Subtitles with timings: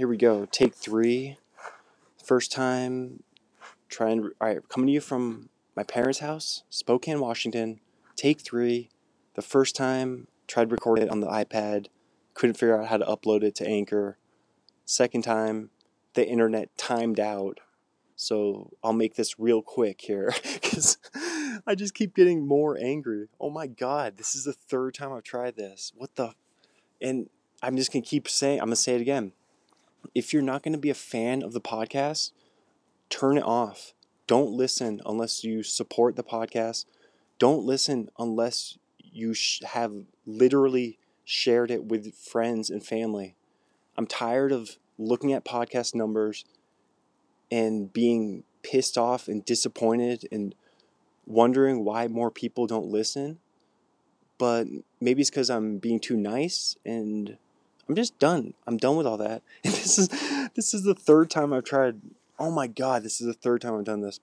[0.00, 0.46] here we go.
[0.46, 1.36] Take three.
[2.24, 3.22] First time
[3.90, 4.30] trying.
[4.40, 7.80] All right, coming to you from my parents' house, Spokane, Washington.
[8.16, 8.88] Take three.
[9.34, 11.88] The first time tried recording it on the iPad,
[12.32, 14.16] couldn't figure out how to upload it to Anchor.
[14.86, 15.68] Second time,
[16.14, 17.60] the internet timed out.
[18.16, 20.96] So I'll make this real quick here because
[21.66, 23.28] I just keep getting more angry.
[23.38, 25.92] Oh my god, this is the third time I've tried this.
[25.94, 26.32] What the?
[27.02, 27.28] And
[27.62, 28.60] I'm just gonna keep saying.
[28.60, 29.32] I'm gonna say it again.
[30.14, 32.32] If you're not gonna be a fan of the podcast,
[33.08, 33.94] turn it off.
[34.26, 36.84] Don't listen unless you support the podcast.
[37.38, 39.92] Don't listen unless you sh- have
[40.26, 43.34] literally shared it with friends and family.
[43.96, 46.44] I'm tired of looking at podcast numbers
[47.50, 50.54] and being pissed off and disappointed and
[51.26, 53.38] wondering why more people don't listen.
[54.38, 54.66] But
[55.00, 57.36] maybe it's because I'm being too nice and
[57.90, 58.54] I'm just done.
[58.68, 59.42] I'm done with all that.
[59.64, 60.08] And this is
[60.54, 62.00] this is the third time I've tried.
[62.38, 64.20] Oh my god, this is the third time I've done this.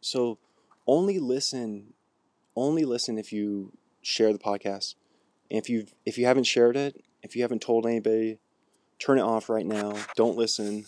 [0.00, 0.38] So
[0.84, 1.92] only listen
[2.56, 3.72] only listen if you
[4.02, 4.96] share the podcast.
[5.48, 8.40] And if you if you haven't shared it, if you haven't told anybody,
[8.98, 9.94] turn it off right now.
[10.16, 10.86] Don't listen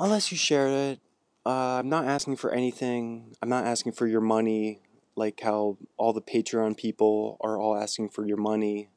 [0.00, 0.98] unless you share it.
[1.46, 3.36] Uh, I'm not asking for anything.
[3.40, 4.80] I'm not asking for your money,
[5.14, 8.88] like how all the Patreon people are all asking for your money.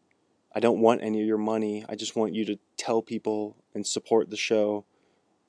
[0.56, 1.84] I don't want any of your money.
[1.90, 4.86] I just want you to tell people and support the show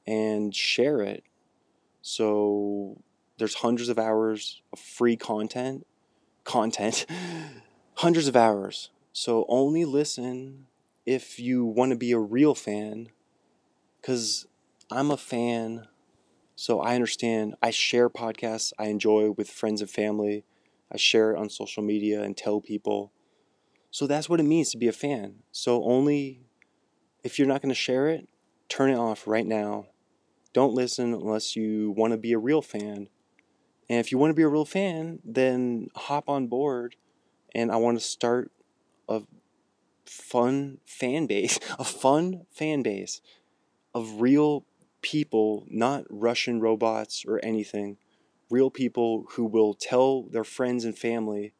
[0.05, 1.23] and share it.
[2.03, 3.01] So
[3.39, 5.87] there's hundreds of hours of free content.
[6.43, 7.07] Content.
[7.95, 8.91] hundreds of hours.
[9.13, 10.67] So only listen
[11.05, 13.09] if you want to be a real fan.
[14.01, 14.47] Because
[14.91, 15.87] I'm a fan.
[16.57, 17.55] So I understand.
[17.63, 20.45] I share podcasts I enjoy with friends and family.
[20.91, 23.13] I share it on social media and tell people.
[23.91, 25.42] So that's what it means to be a fan.
[25.53, 26.42] So only
[27.25, 28.29] if you're not going to share it,
[28.69, 29.87] turn it off right now.
[30.53, 33.09] Don't listen unless you want to be a real fan.
[33.89, 36.97] And if you want to be a real fan, then hop on board
[37.55, 38.52] and I want to start
[39.08, 39.23] a
[40.05, 43.20] fun fan base, a fun fan base
[43.95, 44.64] of real
[45.03, 47.97] people, not Russian robots or anything.
[48.51, 51.53] Real people who will tell their friends and family,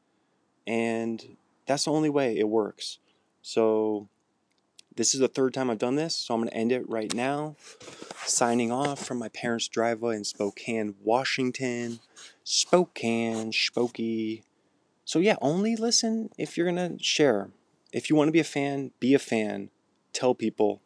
[0.67, 2.99] and that's the only way it works.
[3.43, 4.09] So,
[4.97, 7.13] this is the third time I've done this, so I'm going to end it right
[7.13, 7.57] now.
[8.25, 12.01] Signing off from my parents' driveway in Spokane, Washington.
[12.45, 14.43] Spokane, Spokey.
[15.05, 17.51] So, yeah, only listen if you're going to share.
[17.93, 19.71] If you want to be a fan, be a fan.
[20.13, 20.81] Tell people.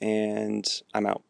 [0.00, 1.22] And I'm out.